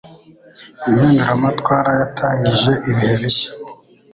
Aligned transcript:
Impinduramatwara 0.89 1.89
yatangije 1.99 2.71
ibihe 2.91 3.15
bishya. 3.21 3.49